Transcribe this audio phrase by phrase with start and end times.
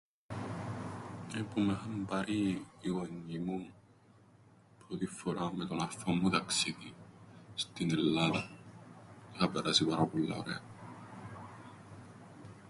[1.35, 3.69] Ε, που μ' είχαν πάρει, οι γονιοί μου
[4.87, 6.93] πρώτην φοράν με τον αρφόν μου ταξίδιν,
[7.55, 8.49] στην Ελλάδαν.
[9.35, 10.61] Είχα περάσει πάρα πολλά ωραία.